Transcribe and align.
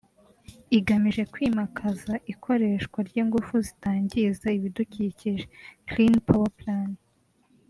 igamije 0.77 1.23
kwimakaza 1.33 2.13
ikoreshwa 2.33 2.99
ry’ingufu 3.07 3.55
zitangiza 3.67 4.47
ibidukikije 4.57 5.41
(Clean 5.87 6.15
Power 6.27 6.51
Plan) 6.59 6.91